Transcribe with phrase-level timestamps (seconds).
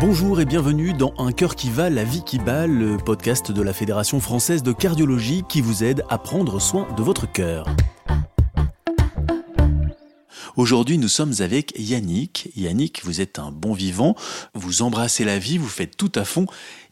[0.00, 3.62] Bonjour et bienvenue dans Un cœur qui va, la vie qui bat, le podcast de
[3.62, 7.66] la Fédération française de cardiologie qui vous aide à prendre soin de votre cœur.
[10.54, 12.52] Aujourd'hui, nous sommes avec Yannick.
[12.54, 14.14] Yannick, vous êtes un bon vivant,
[14.54, 16.46] vous embrassez la vie, vous faites tout à fond,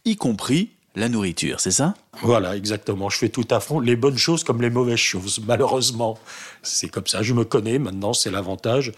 [0.04, 1.95] y compris la nourriture, c'est ça?
[2.23, 3.09] Voilà, exactement.
[3.09, 6.18] Je fais tout à fond, les bonnes choses comme les mauvaises choses, malheureusement.
[6.62, 8.93] C'est comme ça, je me connais maintenant, c'est l'avantage.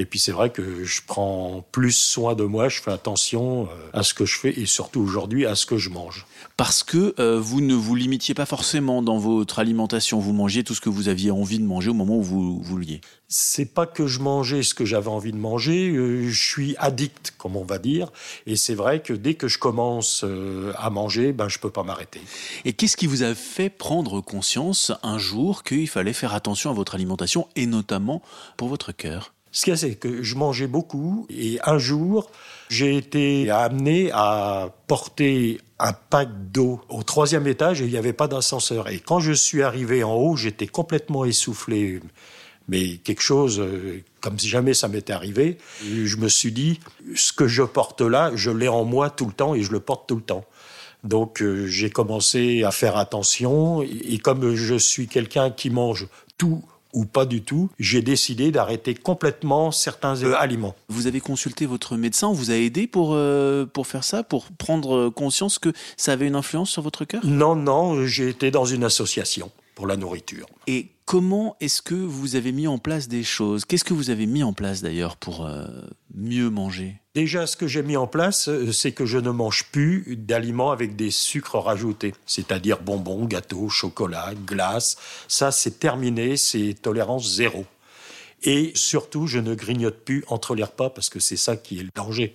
[0.00, 3.66] Et puis c'est vrai que je prends plus soin de moi, je fais attention euh,
[3.92, 6.24] à ce que je fais et surtout aujourd'hui à ce que je mange.
[6.56, 10.74] Parce que euh, vous ne vous limitiez pas forcément dans votre alimentation, vous mangiez tout
[10.74, 13.02] ce que vous aviez envie de manger au moment où vous vouliez.
[13.28, 17.34] C'est pas que je mangeais ce que j'avais envie de manger, euh, je suis addict,
[17.36, 18.10] comme on va dire,
[18.46, 20.24] et c'est vrai que dès que je commence
[20.78, 22.22] à manger, ben je peux pas m'arrêter.
[22.64, 26.72] Et qu'est-ce qui vous a fait prendre conscience un jour qu'il fallait faire attention à
[26.72, 28.22] votre alimentation et notamment
[28.56, 29.34] pour votre cœur?
[29.52, 32.30] Ce qu'il y a, c'est que je mangeais beaucoup et un jour,
[32.68, 38.12] j'ai été amené à porter un pack d'eau au troisième étage et il n'y avait
[38.12, 38.88] pas d'ascenseur.
[38.88, 42.00] Et quand je suis arrivé en haut, j'étais complètement essoufflé.
[42.68, 45.58] Mais quelque chose euh, comme si jamais ça m'était arrivé.
[45.82, 46.78] Je me suis dit,
[47.16, 49.80] ce que je porte là, je l'ai en moi tout le temps et je le
[49.80, 50.44] porte tout le temps.
[51.02, 56.62] Donc euh, j'ai commencé à faire attention et comme je suis quelqu'un qui mange tout
[56.92, 60.74] ou pas du tout, j'ai décidé d'arrêter complètement certains euh, aliments.
[60.88, 64.46] Vous avez consulté votre médecin, on vous a aidé pour, euh, pour faire ça, pour
[64.52, 67.24] prendre conscience que ça avait une influence sur votre cœur?
[67.24, 70.46] Non, non, j'ai été dans une association pour la nourriture.
[70.66, 73.64] Et comment est-ce que vous avez mis en place des choses?
[73.64, 75.64] Qu'est-ce que vous avez mis en place d'ailleurs pour euh,
[76.14, 76.99] mieux manger?
[77.12, 80.70] Déjà, ce que j'ai mis en place, euh, c'est que je ne mange plus d'aliments
[80.70, 84.96] avec des sucres rajoutés, c'est-à-dire bonbons, gâteaux, chocolat, glace.
[85.26, 87.66] Ça, c'est terminé, c'est tolérance zéro.
[88.44, 91.82] Et surtout, je ne grignote plus entre les repas parce que c'est ça qui est
[91.82, 92.30] le danger.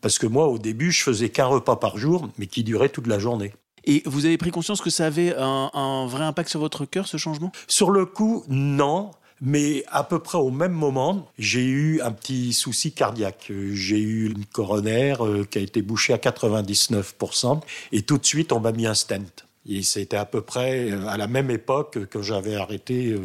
[0.00, 3.08] Parce que moi, au début, je faisais qu'un repas par jour, mais qui durait toute
[3.08, 3.54] la journée.
[3.82, 7.16] Et vous avez pris conscience que ça avait un, vrai impact sur votre cœur, ce
[7.16, 7.50] changement?
[7.66, 9.10] Sur le coup, non.
[9.40, 13.52] Mais à peu près au même moment, j'ai eu un petit souci cardiaque.
[13.72, 17.60] J'ai eu une coronaire euh, qui a été bouchée à 99%.
[17.92, 19.44] Et tout de suite, on m'a mis un stent.
[19.68, 23.20] Et c'était à peu près euh, à la même époque que j'avais arrêté euh,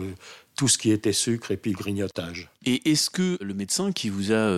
[0.55, 2.49] tout ce qui était sucre et puis grignotage.
[2.65, 4.53] Et est-ce que le médecin qui vous a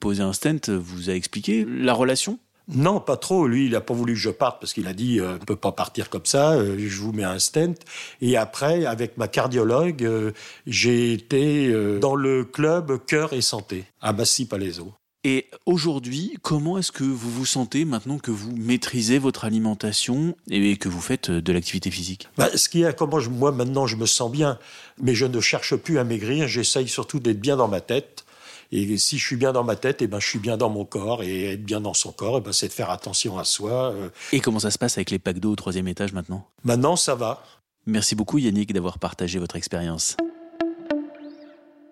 [0.00, 2.38] posé un stent vous a expliqué la relation?
[2.68, 3.46] Non, pas trop.
[3.46, 5.38] Lui, il n'a pas voulu que je parte parce qu'il a dit euh, on ne
[5.38, 6.52] peut pas partir comme ça.
[6.52, 7.80] Euh, je vous mets un stent.
[8.20, 10.32] Et après, avec ma cardiologue, euh,
[10.66, 14.92] j'ai été dans le club cœur et santé à Massy-Palaiseau.
[15.24, 20.76] Et aujourd'hui, comment est-ce que vous vous sentez maintenant que vous maîtrisez votre alimentation et
[20.76, 22.28] que vous faites de l'activité physique?
[22.36, 24.58] Bah, Ce qui est, comment moi maintenant je me sens bien,
[25.02, 26.46] mais je ne cherche plus à maigrir.
[26.46, 28.24] J'essaye surtout d'être bien dans ma tête
[28.70, 30.70] et si je suis bien dans ma tête, et eh ben, je suis bien dans
[30.70, 31.22] mon corps.
[31.22, 33.92] Et être bien dans son corps, et eh ben, c'est de faire attention à soi.
[33.92, 34.08] Euh.
[34.32, 36.46] Et comment ça se passe avec les packs d'eau au troisième étage maintenant?
[36.64, 37.42] Maintenant, ça va.
[37.86, 40.16] Merci beaucoup Yannick d'avoir partagé votre expérience.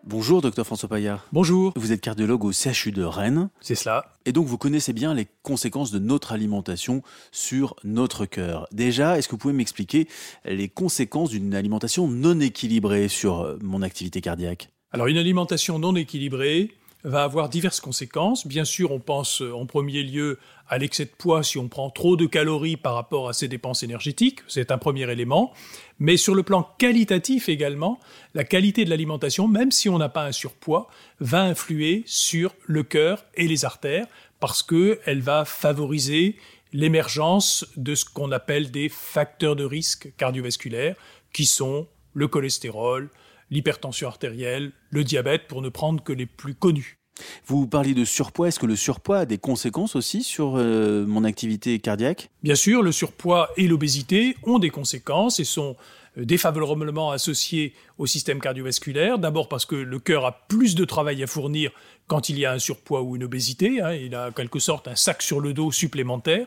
[0.04, 1.26] Bonjour, docteur François Paillard.
[1.32, 1.72] Bonjour.
[1.74, 3.48] Vous êtes cardiologue au CHU de Rennes.
[3.60, 4.12] C'est cela.
[4.24, 8.68] Et donc, vous connaissez bien les conséquences de notre alimentation sur notre cœur.
[8.70, 10.06] Déjà, est-ce que vous pouvez m'expliquer
[10.44, 14.70] les conséquences d'une alimentation non équilibrée sur euh, mon activité cardiaque?
[14.96, 16.70] Alors une alimentation non équilibrée
[17.04, 18.46] va avoir diverses conséquences.
[18.46, 20.38] Bien sûr, on pense euh, en premier lieu
[20.70, 23.82] à l'excès de poids si on prend trop de calories par rapport à ses dépenses
[23.82, 25.52] énergétiques, c'est un premier élément.
[25.98, 28.00] Mais sur le plan qualitatif également,
[28.32, 30.88] la qualité de l'alimentation, même si on n'a pas un surpoids,
[31.20, 34.06] va influer sur le cœur et les artères
[34.40, 36.36] parce qu'elle va favoriser
[36.72, 40.96] l'émergence de ce qu'on appelle des facteurs de risque cardiovasculaire,
[41.34, 43.10] qui sont le cholestérol,
[43.50, 46.98] l'hypertension artérielle, le diabète, pour ne prendre que les plus connus.
[47.46, 48.48] Vous parliez de surpoids.
[48.48, 52.30] Est-ce que le surpoids a des conséquences aussi sur euh, mon activité cardiaque?
[52.42, 55.76] Bien sûr, le surpoids et l'obésité ont des conséquences et sont
[56.18, 59.18] euh, défavorablement associés au système cardiovasculaire.
[59.18, 61.70] D'abord parce que le cœur a plus de travail à fournir
[62.06, 63.80] quand il y a un surpoids ou une obésité.
[63.80, 63.92] Hein.
[63.94, 66.46] il a en quelque sorte un sac sur le dos supplémentaire.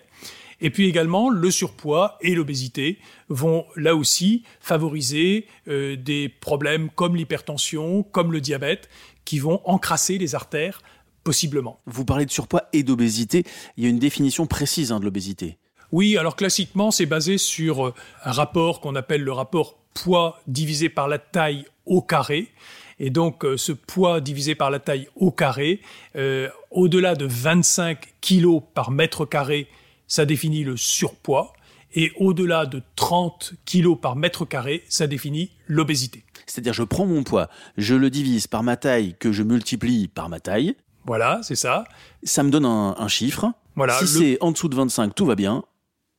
[0.62, 7.16] Et puis également, le surpoids et l'obésité vont là aussi favoriser euh, des problèmes comme
[7.16, 8.90] l'hypertension, comme le diabète,
[9.26, 10.82] qui vont encrasser les artères
[11.24, 11.80] possiblement.
[11.86, 13.44] Vous parlez de surpoids et d'obésité.
[13.78, 15.58] Il y a une définition précise hein, de l'obésité.
[15.92, 17.94] Oui, alors classiquement, c'est basé sur euh,
[18.26, 22.50] un rapport qu'on appelle le rapport poids divisé par la taille au carré.
[23.00, 25.80] Et donc, euh, ce poids divisé par la taille au carré,
[26.72, 29.68] au-delà de 25 kg par mètre carré,
[30.10, 31.54] ça définit le surpoids,
[31.94, 36.26] et au-delà de 30 kg par mètre carré, ça définit l'obésité.
[36.46, 40.30] C'est-à-dire je prends mon poids, je le divise par ma taille que je multiplie par
[40.30, 40.76] ma taille.
[41.06, 41.86] Voilà, c'est ça.
[42.24, 43.52] Ça me donne un, chiffre.
[43.76, 43.98] Voilà.
[44.00, 45.64] Si c'est en dessous de 25, tout va bien.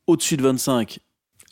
[0.07, 0.99] Au-dessus de 25,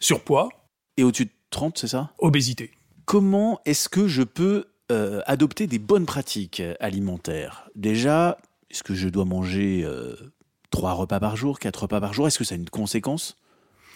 [0.01, 0.49] surpoids.
[0.97, 2.11] Et au-dessus de 30, c'est ça?
[2.19, 2.73] Obésité.
[3.05, 7.69] Comment est-ce que je peux euh, adopter des bonnes pratiques alimentaires?
[7.77, 8.39] Déjà,
[8.71, 10.17] est-ce que je dois manger euh,
[10.71, 13.37] trois repas par jour, quatre repas par jour Est-ce que ça a une conséquence?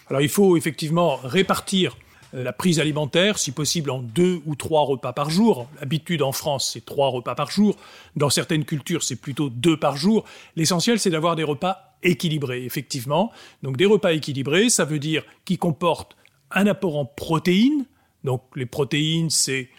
[0.09, 1.97] Alors il faut effectivement répartir
[2.33, 5.67] euh, la prise alimentaire, si possible en deux ou trois repas par jour.
[5.79, 7.77] L'habitude en France, c'est trois repas par jour.
[8.15, 10.25] Dans certaines cultures, c'est plutôt deux par jour.
[10.55, 13.31] L'essentiel, c'est d'avoir des repas équilibrés, effectivement.
[13.61, 16.17] Donc des repas équilibrés, ça veut dire qui comportent
[16.51, 17.85] un apport en protéines.
[18.23, 19.69] Donc les protéines, c'est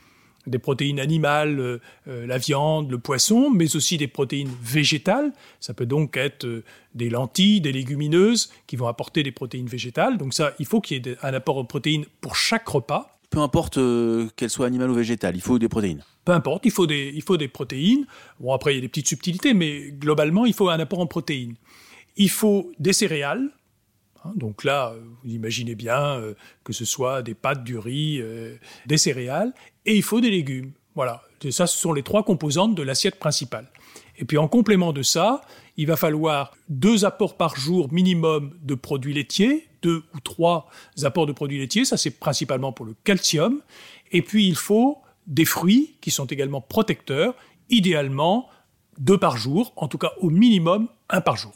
[0.47, 5.33] des protéines animales, euh, euh, la viande, le poisson, mais aussi des protéines végétales.
[5.61, 6.65] Ça peut donc être euh,
[6.95, 10.19] des lentilles, des légumineuses qui vont apporter des protéines végétales.
[10.19, 13.19] Donc ça, il faut qu'il y ait un apport en protéines pour chaque repas.
[13.31, 13.81] Peu importe
[14.37, 16.05] qu'elle soit animale ou végétale, il faut des protéines.
[16.25, 18.07] Peu importe, il faut des, il faut des protéines.
[18.39, 21.07] Bon, après, il y a des petites subtilités, mais globalement, il faut un apport en
[21.07, 21.57] protéines.
[22.17, 23.51] Il faut des céréales,
[24.25, 28.57] Hein, donc là, vous imaginez bien euh, que ce soit des pâtes, du riz, euh,
[28.87, 29.53] des céréales,
[29.87, 30.73] et il faut des légumes.
[30.95, 33.69] Voilà, ça, ce sont les trois composantes de l'assiette principale.
[34.19, 35.41] Et puis en complément de ça,
[35.77, 40.69] il va falloir deux apports par jour minimum de produits laitiers, deux ou trois
[41.03, 43.61] apports de produits laitiers, ça c'est principalement pour le calcium.
[44.13, 47.35] Et puis il faut des fruits qui sont également protecteurs,
[47.71, 48.49] idéalement
[48.99, 51.53] deux par jour, en tout cas au minimum un par jour.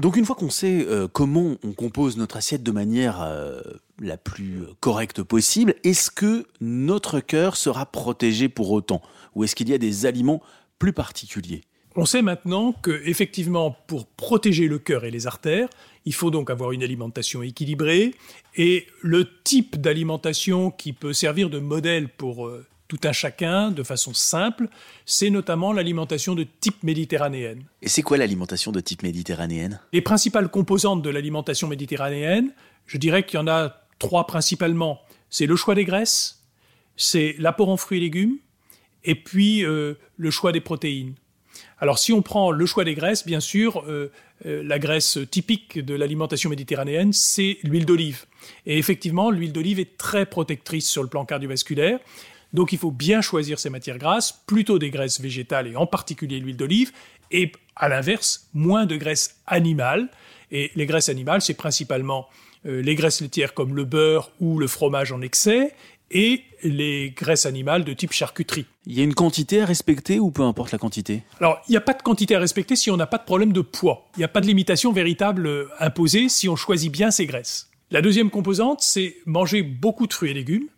[0.00, 3.60] Donc une fois qu'on sait euh, comment on compose notre assiette de manière euh,
[4.00, 9.02] la plus correcte possible, est-ce que notre cœur sera protégé pour autant?
[9.34, 10.42] Ou est-ce qu'il y a des aliments
[10.78, 11.62] plus particuliers?
[11.96, 15.68] On sait maintenant que, effectivement, pour protéger le cœur et les artères,
[16.04, 18.14] il faut donc avoir une alimentation équilibrée.
[18.56, 23.84] Et le type d'alimentation qui peut servir de modèle pour euh, tout un chacun de
[23.84, 24.68] façon simple,
[25.06, 27.62] c'est notamment l'alimentation de type méditerranéenne.
[27.80, 29.80] Et c'est quoi l'alimentation de type méditerranéenne?
[29.92, 32.52] Les principales composantes de l'alimentation méditerranéenne,
[32.86, 35.00] je dirais qu'il y en a trois principalement.
[35.30, 36.42] C'est le choix des graisses,
[36.96, 38.38] c'est l'apport en fruits et légumes,
[39.04, 41.14] et puis euh, le choix des protéines.
[41.78, 44.10] Alors si on prend le choix des graisses, bien sûr, euh,
[44.46, 48.26] euh, la graisse typique de l'alimentation méditerranéenne, c'est l'huile d'olive.
[48.66, 51.98] Et effectivement, l'huile d'olive est très protectrice sur le plan cardiovasculaire.
[52.52, 56.38] Donc il faut bien choisir ces matières grasses, plutôt des graisses végétales et en particulier
[56.38, 56.92] l'huile d'olive,
[57.30, 60.08] et à l'inverse, moins de graisses animales.
[60.52, 62.28] Et les graisses animales, c'est principalement
[62.64, 65.74] les graisses laitières comme le beurre ou le fromage en excès,
[66.10, 68.66] et les graisses animales de type charcuterie.
[68.86, 71.22] Il y a une quantité à respecter ou peu importe la quantité?
[71.40, 73.52] Alors, il n'y a pas de quantité à respecter si on n'a pas de problème
[73.52, 74.06] de poids.
[74.16, 77.68] Il n'y a pas de limitation véritable euh, imposée si on choisit bien ces graisses.
[77.90, 80.68] La deuxième composante, c'est manger beaucoup de fruits et légumes.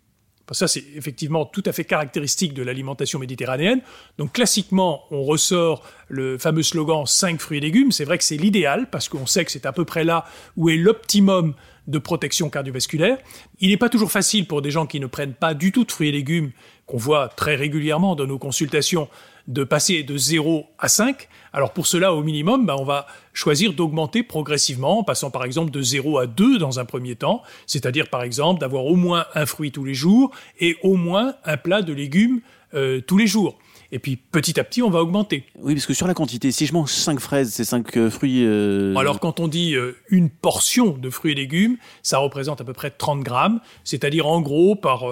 [0.53, 3.81] Ça, c'est effectivement tout à fait caractéristique de l'alimentation méditerranéenne.
[4.19, 7.91] Donc, classiquement, on ressort le fameux slogan 5 fruits et légumes.
[7.91, 10.25] C'est vrai que c'est l'idéal parce qu'on sait que c'est à peu près là
[10.57, 11.55] où est l'optimum
[11.89, 13.19] de protection cardiovasculaire.
[13.61, 15.93] Il n'est pas toujours facile pour des gens qui ne prennent pas du tout de
[15.93, 16.51] fruits et légumes,
[16.87, 19.09] qu'on voit très régulièrement dans nos consultations,
[19.49, 21.29] de passer de 0 à 5.
[21.53, 25.71] Alors pour cela, au minimum, ben, on va choisir d'augmenter progressivement, en passant par exemple
[25.71, 29.47] de 0 à 2 dans un premier temps, c'est-à-dire par exemple d'avoir au moins un
[29.47, 32.41] fruit tous les jours et au moins un plat de légumes
[32.75, 33.59] euh, tous les jours.
[33.93, 35.45] Et puis petit à petit, on va augmenter.
[35.61, 38.45] Oui, parce que sur la quantité, si je mange 5 fraises, c'est 5 euh, fruits.
[38.45, 39.77] Euh, Alors quand on dit
[40.09, 44.41] une portion de fruits et légumes, ça représente à peu près 30 grammes, c'est-à-dire en
[44.41, 45.05] gros, par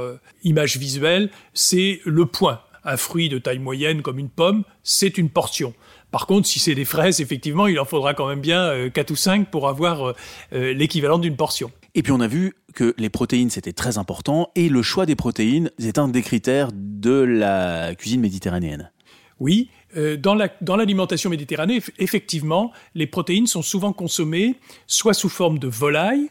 [0.42, 5.30] image visuelle, c'est le point un fruit de taille moyenne comme une pomme, c'est une
[5.30, 5.74] portion.
[6.10, 9.12] Par contre, si c'est des fraises, effectivement, il en faudra quand même bien 4 euh,
[9.12, 10.12] ou 5 pour avoir euh,
[10.52, 11.72] euh, l'équivalent d'une portion.
[11.96, 15.16] Et puis on a vu que les protéines c'était très important et le choix des
[15.16, 18.92] protéines c'est un des critères de la cuisine méditerranéenne.
[19.40, 19.70] Oui,
[20.18, 20.36] dans
[20.76, 24.54] l'alimentation méditerranéenne, effectivement, les protéines sont souvent consommées
[24.86, 26.28] soit sous forme de volaille,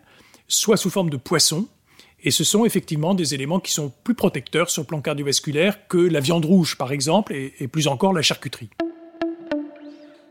[0.47, 1.67] soit sous forme de poisson.
[2.25, 5.97] Et ce sont effectivement des éléments qui sont plus protecteurs sur le plan cardiovasculaire que
[5.97, 8.69] la viande rouge, par exemple, et, plus encore la charcuterie.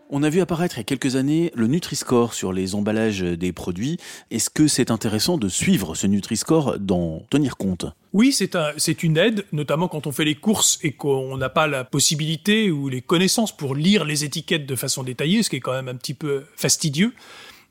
[0.09, 3.53] On a vu apparaître il y a quelques années le Nutri-Score sur les emballages des
[3.53, 3.99] produits.
[4.31, 7.87] Est-ce que c'est intéressant de suivre ce Nutri-Score, d'en tenir compte?
[8.13, 8.73] Oui, c'est un,
[9.03, 12.89] une aide, notamment quand on fait les courses et qu'on n'a pas la possibilité ou
[12.89, 15.97] les connaissances pour lire les étiquettes de façon détaillée, ce qui est quand même un
[15.97, 17.13] petit peu fastidieux.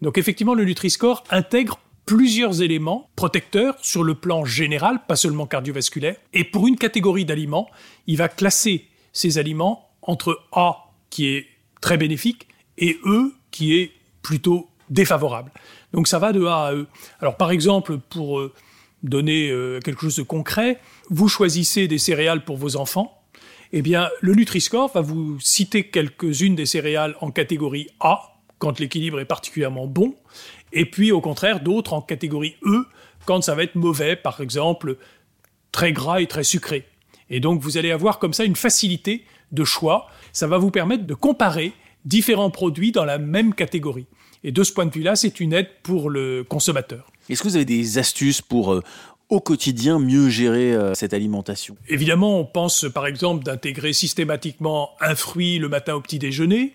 [0.01, 6.15] Donc effectivement, le Nutri-Score intègre plusieurs éléments protecteurs sur le plan général, pas seulement cardiovasculaire.
[6.34, 7.70] Et pour une catégorie d'aliments,
[8.08, 11.48] il va classer ces aliments entre A, qui est
[11.79, 13.91] très bénéfique, et E, qui est
[14.22, 15.51] plutôt défavorable.
[15.93, 16.88] Donc ça va de A à E.
[17.20, 18.53] Alors par exemple, pour euh,
[19.03, 20.79] donner euh, quelque chose de concret,
[21.10, 23.22] vous choisissez des céréales pour vos enfants,
[23.74, 28.30] eh bien, le Nutri-Score va vous citer quelques-unes des céréales en catégorie A,
[28.61, 30.15] quand l'équilibre est particulièrement bon,
[30.71, 32.85] et puis au contraire d'autres en catégorie E,
[33.25, 34.97] quand ça va être mauvais, par exemple
[35.71, 36.85] très gras et très sucré.
[37.31, 40.07] Et donc vous allez avoir comme ça une facilité de choix.
[40.31, 41.73] Ça va vous permettre de comparer
[42.05, 44.05] différents produits dans la même catégorie.
[44.43, 47.11] Et de ce point de vue-là, c'est une aide pour le consommateur.
[47.29, 48.83] Est-ce que vous avez des astuces pour euh,
[49.29, 51.77] au quotidien mieux gérer euh, cette alimentation?
[51.87, 56.73] Évidemment, on pense par exemple d'intégrer systématiquement un fruit le matin au petit déjeuner,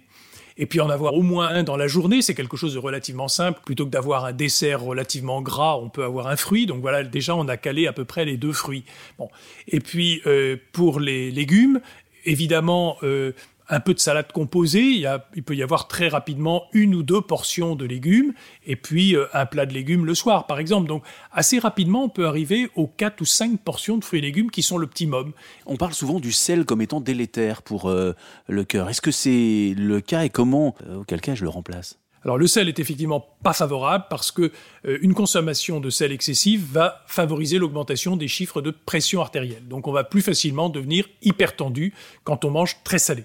[0.58, 3.28] et puis en avoir au moins un dans la journée, c'est quelque chose de relativement
[3.28, 3.60] simple.
[3.64, 6.66] Plutôt que d'avoir un dessert relativement gras, on peut avoir un fruit.
[6.66, 8.84] Donc voilà, déjà on a calé à peu près les deux fruits.
[9.18, 9.28] Bon.
[9.68, 11.80] Et puis euh, pour les légumes,
[12.24, 13.32] évidemment, euh,
[13.68, 17.20] un peu de salade composée, il, il, peut y avoir très rapidement une ou deux
[17.20, 18.32] portions de légumes,
[18.66, 20.88] et puis euh, un plat de légumes le soir, par exemple.
[20.88, 24.50] Donc assez rapidement, on peut arriver aux quatre ou cinq portions de fruits et légumes
[24.50, 25.32] qui sont l'optimum.
[25.66, 28.12] On parle souvent du sel comme étant délétère pour euh,
[28.48, 28.88] le cœur.
[28.88, 31.98] Est-ce que c'est le cas et comment, euh, auquel cas je le remplace?
[32.24, 34.50] Alors le sel est effectivement pas favorable parce que
[34.82, 39.68] une consommation de sel excessive va favoriser l'augmentation des chiffres de pression artérielle.
[39.68, 41.94] Donc on va plus facilement devenir hypertendu
[42.24, 43.22] quand on mange très salé.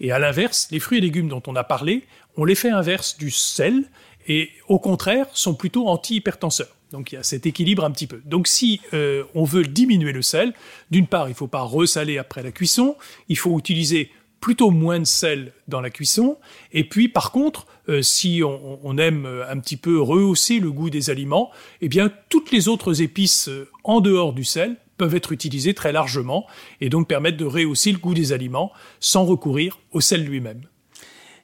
[0.00, 2.04] Et à l'inverse, les fruits et légumes dont on a parlé
[2.36, 3.84] ont l'effet inverse du sel
[4.28, 6.74] et au contraire sont plutôt anti-hypertenseurs.
[6.92, 8.20] Donc il y a cet équilibre un petit peu.
[8.24, 10.54] Donc si euh, on veut diminuer le sel,
[10.90, 12.96] d'une part il ne faut pas ressaler après la cuisson,
[13.28, 16.38] il faut utiliser plutôt moins de sel dans la cuisson,
[16.72, 20.90] et puis par contre euh, si on, on, aime un petit peu rehausser le goût
[20.90, 21.50] des aliments,
[21.80, 25.92] eh bien toutes les autres épices euh, en dehors du sel peuvent être utilisés très
[25.92, 26.46] largement
[26.80, 30.60] et donc permettre de rehausser le goût des aliments sans recourir au sel lui-même.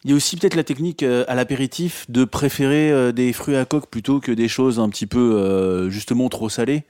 [0.04, 3.56] Il y a aussi peut-être la technique euh, à l'apéritif de préférer euh, des fruits
[3.56, 6.82] à coque plutôt que des choses un petit peu euh, justement trop salées.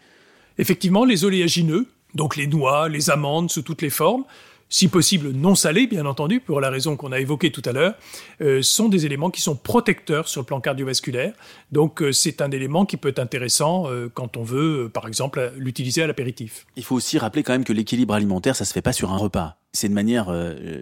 [0.58, 4.24] Effectivement, les oléagineux, donc les noix, les amandes sous toutes les formes,
[4.68, 7.94] si possible non salés, bien entendu, pour la raison qu'on a évoquée tout à l'heure,
[8.40, 11.32] euh, sont des éléments qui sont protecteurs sur le plan cardiovasculaire.
[11.72, 15.52] Donc euh, c'est un élément qui peut être intéressant euh, quand on veut, par exemple,
[15.56, 16.66] l'utiliser à l'apéritif.
[16.76, 19.16] Il faut aussi rappeler quand même que l'équilibre alimentaire, ça se fait pas sur un
[19.16, 19.56] repas.
[19.72, 20.32] C'est de manière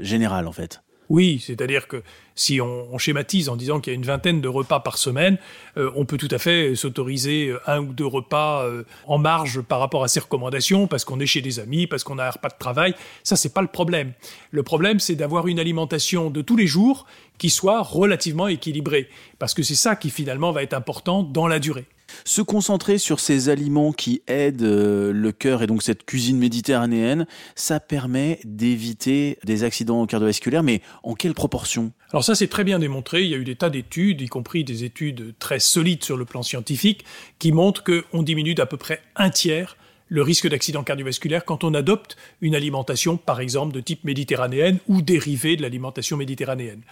[0.03, 0.83] générale, en fait.
[1.13, 2.03] Oui, c'est-à-dire que
[2.35, 5.37] si on, schématise en disant qu'il y a une vingtaine de repas par semaine,
[5.77, 9.79] euh, on peut tout à fait s'autoriser un ou deux repas euh, en marge par
[9.79, 12.49] rapport à ces recommandations, parce qu'on est chez des amis, parce qu'on a un repas
[12.49, 12.95] de travail.
[13.25, 14.15] Ça, c'est pas le problème.
[14.53, 17.05] Le problème, c'est d'avoir une alimentation de tous les jours
[17.37, 21.59] qui soit relativement équilibrée, parce que c'est ça qui finalement va être important dans la
[21.59, 21.85] durée.
[22.25, 27.27] Se concentrer sur ces aliments qui aident euh, le cœur et donc cette cuisine méditerranéenne,
[27.55, 31.93] ça permet d'éviter des accidents cardiovasculaires, mais en quelle proportion?
[32.13, 34.65] Alors ça c'est très bien démontré, il y a eu des tas d'études, y compris
[34.65, 37.05] des études très solides sur le plan scientifique,
[37.39, 39.77] qui montrent qu'on diminue d'à peu près un tiers
[40.13, 45.01] le risque d'accident cardiovasculaire quand on adopte une alimentation, par exemple, de type méditerranéenne ou
[45.01, 46.83] dérivée de l'alimentation méditerranéenne.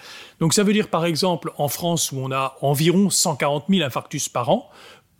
[0.40, 4.30] Donc ça veut dire, par exemple, en France, où on a environ 140 000 infarctus
[4.30, 4.70] par an,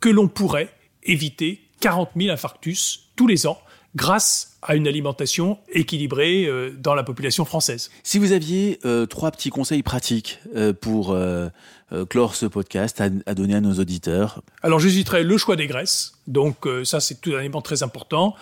[0.01, 3.59] que l'on pourrait éviter 40 000 infarctus tous les ans
[3.95, 7.91] grâce à une alimentation équilibrée euh, dans la population française.
[8.03, 11.17] Si vous aviez euh, trois petits conseils pratiques euh, pour
[12.09, 14.41] clore ce podcast à, donner à nos auditeurs.
[14.63, 16.13] Alors j'hésiterais le choix des graisses.
[16.25, 18.33] Donc ça c'est tout un élément très important.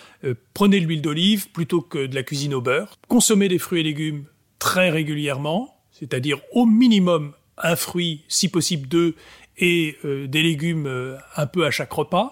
[0.54, 3.00] prenez l'huile d'olive plutôt que de la cuisine au beurre.
[3.08, 4.26] Consommez des fruits et légumes
[4.60, 9.16] très régulièrement, c'est-à-dire au minimum un fruit, si possible deux,
[9.60, 12.30] et euh, des légumes euh, un peu à chaque repas.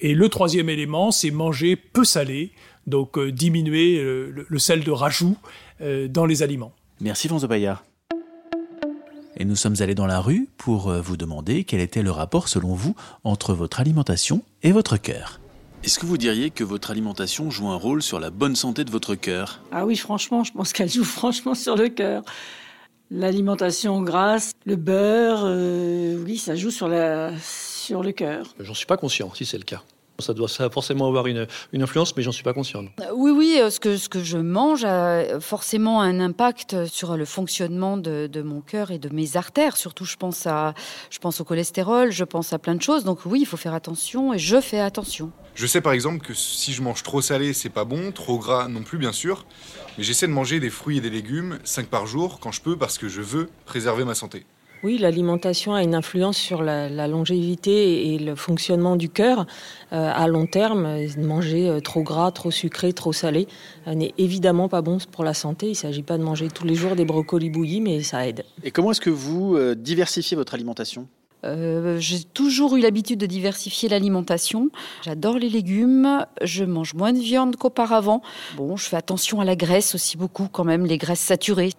[0.00, 2.52] Et le troisième élément, c'est manger peu salé,
[2.86, 5.36] donc euh, diminuer le, sel de rajout
[5.80, 6.72] dans les aliments.
[7.00, 7.84] Merci François Paillard.
[9.36, 12.74] Et nous sommes allés dans la rue pour vous demander quel était le rapport selon
[12.74, 15.40] vous entre votre alimentation et votre cœur.
[15.84, 18.90] Est-ce que vous diriez que votre alimentation joue un rôle sur la bonne santé de
[18.90, 19.60] votre cœur?
[19.70, 22.22] Ah oui, franchement, je pense qu'elle joue franchement sur le cœur.
[23.16, 26.90] L'alimentation grasse, le beurre, euh, oui, ça joue sur,
[27.40, 28.44] sur le cœur.
[28.58, 29.84] J'en suis pas conscient, si c'est le cas.
[30.20, 32.84] Ça doit forcément avoir une, une influence, mais j'en suis pas conscient.
[33.00, 37.16] Euh, oui, oui, euh, ce que, ce que je mange a forcément un impact sur
[37.16, 39.76] le fonctionnement de, de mon cœur et de mes artères.
[39.76, 40.74] Surtout, je pense, à,
[41.10, 43.04] je pense au cholestérol, je pense à plein de choses.
[43.04, 45.32] Donc oui, il faut faire attention et je fais attention.
[45.54, 48.66] Je sais par exemple que si je mange trop salé, c'est pas bon, trop gras
[48.68, 49.46] non plus, bien sûr.
[49.96, 52.76] Mais j'essaie de manger des fruits et des légumes 5 par jour quand je peux
[52.76, 54.46] parce que je veux préserver ma santé.
[54.84, 59.46] Oui, l'alimentation a une influence sur la, longévité et le fonctionnement du cœur
[59.94, 60.98] euh, à long terme.
[61.16, 63.48] Manger euh, trop gras, trop sucré, trop salé
[63.86, 65.68] euh, n'est évidemment pas bon pour la santé.
[65.68, 68.44] Il ne s'agit pas de manger tous les jours des brocolis bouillis, mais ça aide.
[68.62, 71.08] Et comment est-ce que vous diversifiez votre alimentation?
[71.44, 74.70] Euh, j'ai toujours eu l'habitude de diversifier l'alimentation.
[75.02, 76.24] J'adore les légumes.
[76.42, 78.22] Je mange moins de viande qu'auparavant.
[78.56, 81.72] Bon, je fais attention à la graisse aussi beaucoup quand même, les graisses saturées.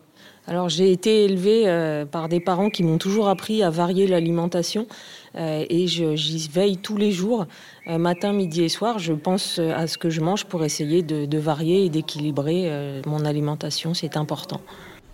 [0.48, 4.88] Alors j'ai été élevée euh, par des parents qui m'ont toujours appris à varier l'alimentation
[5.36, 7.46] euh, et j'y veille tous les jours,
[7.88, 9.00] matin, midi et soir.
[9.00, 13.26] Je pense à ce que je mange pour essayer de, de varier et d'équilibrer mon
[13.26, 13.94] alimentation.
[13.94, 14.62] C'est important.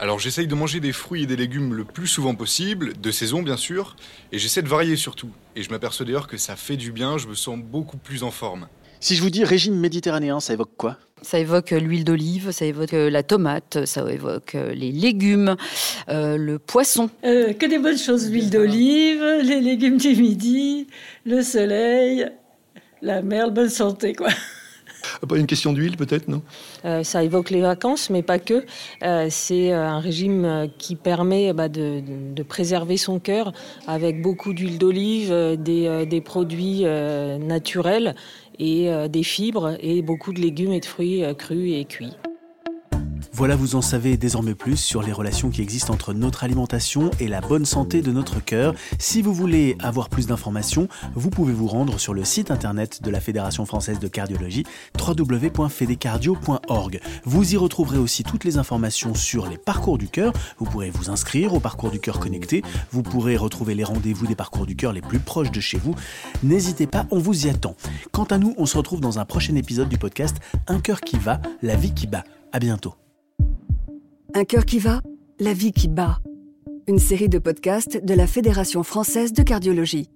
[0.02, 3.44] Alors j'essaye de manger des fruits et des légumes le plus souvent possible, de saison
[3.44, 3.96] bien sûr,
[4.32, 5.30] et j'essaie de varier surtout.
[5.56, 8.32] Et je m'aperçois d'ailleurs que ça fait du bien, je me sens beaucoup plus en
[8.32, 8.68] forme.
[9.04, 10.96] Si je vous dis régime méditerranéen, ça évoque quoi?
[11.24, 15.56] Ça évoque l'huile d'olive, ça évoque la tomate, ça évoque les légumes,
[16.10, 17.10] euh, le poisson.
[17.24, 20.86] Euh, que des bonnes choses, l'huile d'olive, les légumes du midi,
[21.26, 22.28] le soleil,
[23.02, 24.30] la mer, bonne santé, quoi.
[25.28, 26.42] Pas une question d'huile peut-être, non?
[26.86, 28.66] Euh, Ça évoque les vacances, mais pas que.
[29.04, 32.02] Euh, c'est euh, un régime qui permet bah, de,
[32.44, 33.54] préserver son cœur
[33.88, 38.16] avec beaucoup d'huile d'olive, des, des, produits naturels
[38.60, 42.16] et des fibres et beaucoup de légumes et de fruits crus et cuits.
[43.34, 47.30] Voilà, vous en savez désormais plus sur les relations qui existent entre notre alimentation et
[47.30, 48.74] la bonne santé de notre cœur.
[49.00, 53.10] Si vous voulez avoir plus d'informations, vous pouvez vous rendre sur le site internet de
[53.10, 54.66] la Fédération française de cardiologie
[55.00, 57.00] www.fedecardio.org.
[57.24, 60.34] Vous y retrouverez aussi toutes les informations sur les parcours du cœur.
[60.58, 62.64] Vous pourrez vous inscrire au parcours du cœur connecté.
[62.92, 65.96] Vous pourrez retrouver les rendez-vous des parcours du cœur les plus proches de chez vous.
[66.44, 67.78] N'hésitez pas, on vous y attend.
[68.12, 71.18] Quant à nous, on se retrouve dans un prochain épisode du podcast Un cœur qui
[71.18, 72.26] va, la vie qui bat.
[72.52, 73.01] À bientôt.
[74.34, 75.02] Un cœur qui va,
[75.40, 76.20] la vie qui bat.
[76.88, 80.10] Une série de podcasts de la Fédération française de cardiologie.